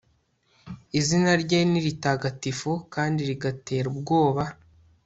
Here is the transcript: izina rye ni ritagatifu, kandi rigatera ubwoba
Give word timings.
izina 0.99 1.31
rye 1.43 1.59
ni 1.69 1.79
ritagatifu, 1.85 2.71
kandi 2.93 3.19
rigatera 3.29 3.85
ubwoba 3.93 4.43